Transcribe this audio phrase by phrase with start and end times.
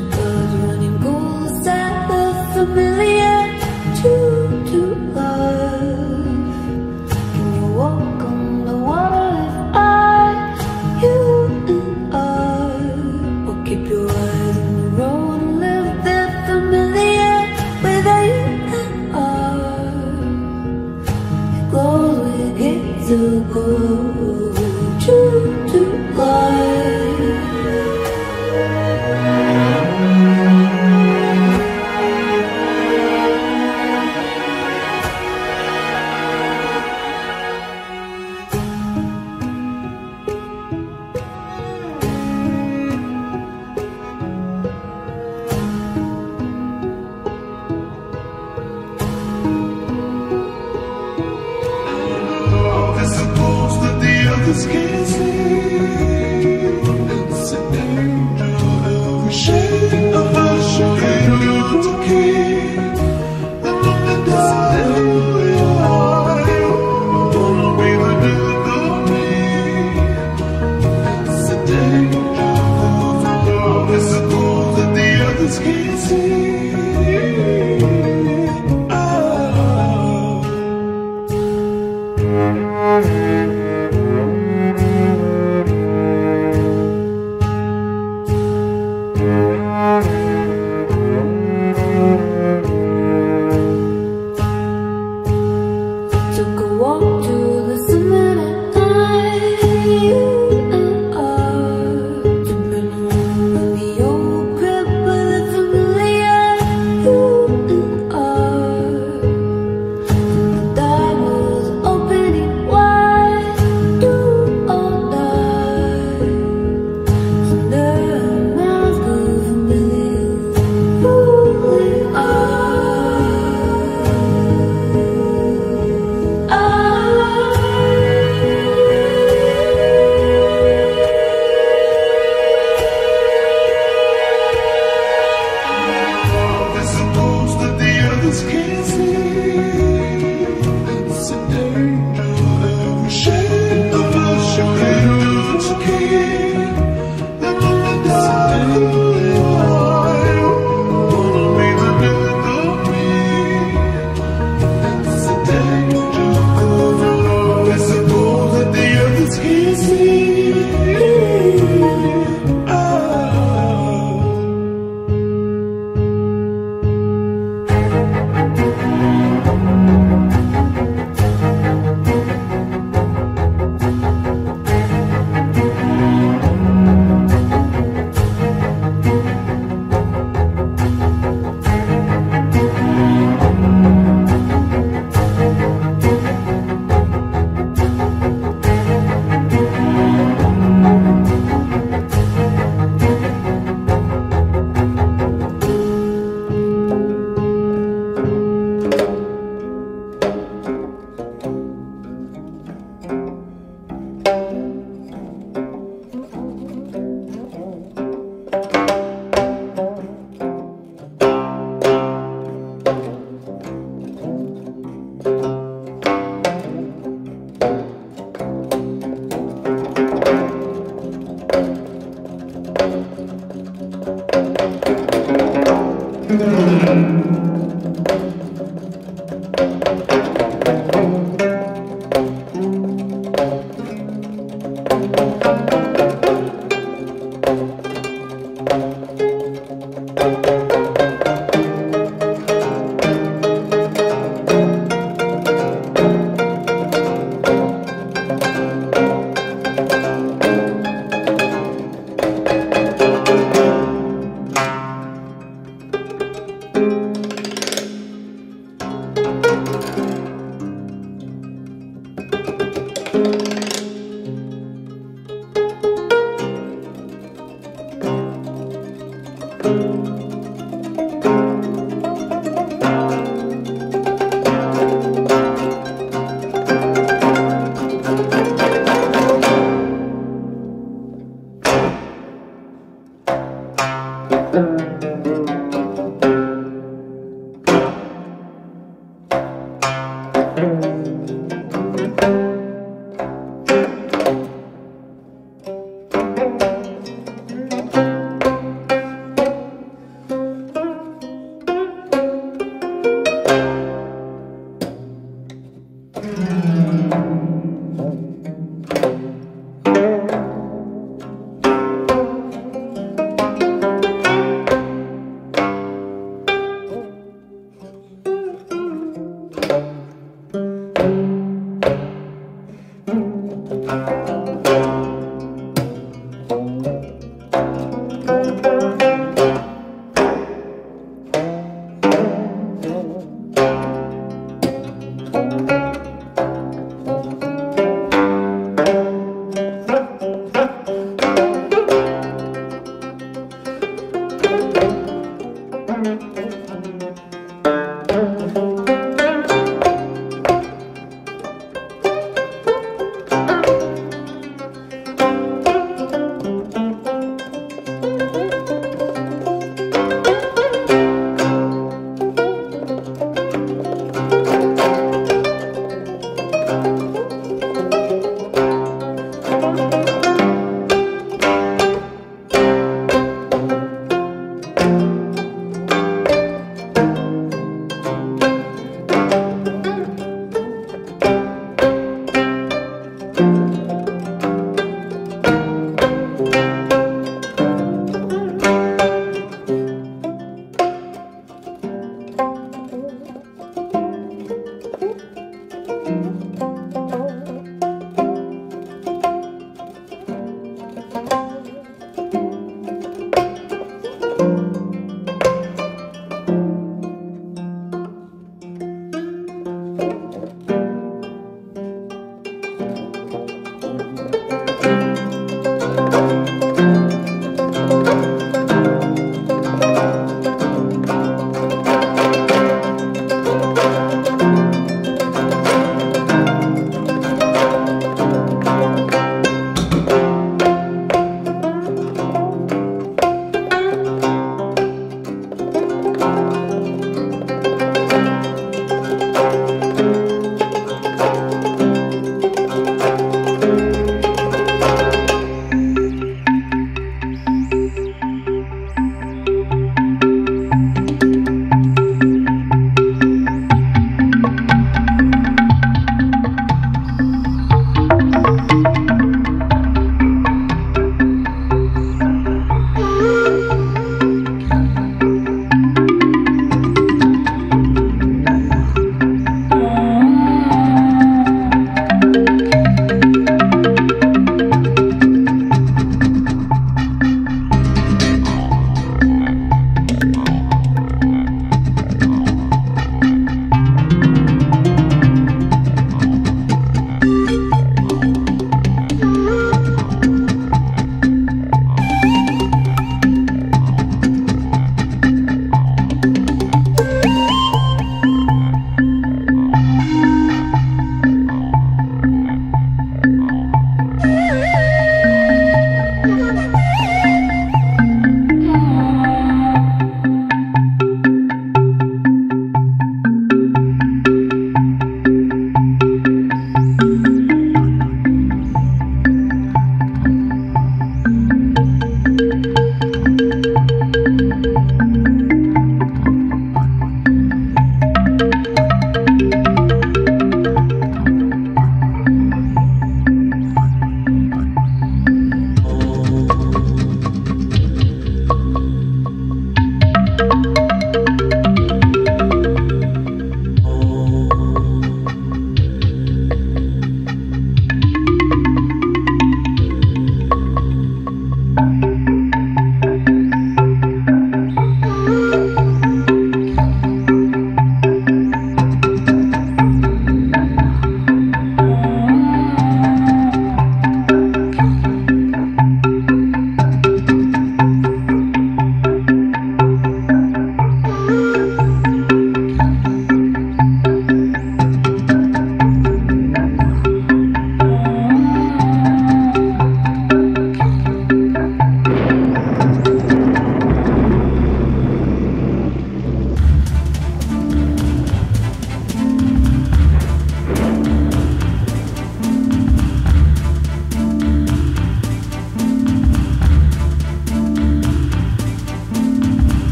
[0.00, 0.49] are?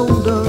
[0.00, 0.39] sondando.